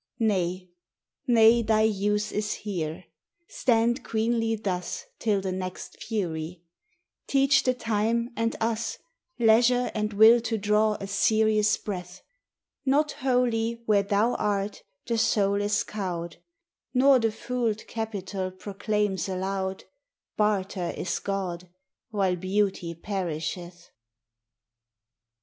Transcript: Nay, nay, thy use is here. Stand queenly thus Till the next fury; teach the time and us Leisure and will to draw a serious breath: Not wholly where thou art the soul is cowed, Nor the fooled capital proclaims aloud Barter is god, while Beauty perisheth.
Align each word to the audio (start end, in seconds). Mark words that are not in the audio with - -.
Nay, 0.17 0.71
nay, 1.27 1.61
thy 1.61 1.83
use 1.83 2.31
is 2.31 2.53
here. 2.53 3.05
Stand 3.47 4.03
queenly 4.03 4.55
thus 4.55 5.05
Till 5.19 5.41
the 5.41 5.51
next 5.51 6.01
fury; 6.01 6.63
teach 7.27 7.61
the 7.61 7.75
time 7.75 8.31
and 8.35 8.55
us 8.59 8.97
Leisure 9.37 9.91
and 9.93 10.13
will 10.13 10.41
to 10.41 10.57
draw 10.57 10.93
a 10.99 11.05
serious 11.05 11.77
breath: 11.77 12.23
Not 12.83 13.11
wholly 13.11 13.83
where 13.85 14.01
thou 14.01 14.33
art 14.37 14.81
the 15.05 15.19
soul 15.19 15.61
is 15.61 15.83
cowed, 15.83 16.37
Nor 16.95 17.19
the 17.19 17.31
fooled 17.31 17.85
capital 17.85 18.49
proclaims 18.49 19.29
aloud 19.29 19.83
Barter 20.35 20.95
is 20.97 21.19
god, 21.19 21.69
while 22.09 22.35
Beauty 22.37 22.95
perisheth. 22.95 23.91